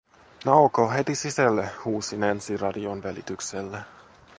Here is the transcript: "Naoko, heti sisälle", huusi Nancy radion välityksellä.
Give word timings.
"Naoko, 0.45 0.87
heti 0.89 1.15
sisälle", 1.15 1.69
huusi 1.85 2.17
Nancy 2.17 2.57
radion 2.57 3.03
välityksellä. 3.03 3.83